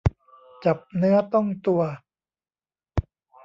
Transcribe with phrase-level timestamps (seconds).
[0.63, 1.81] จับเนื้อต้องตัว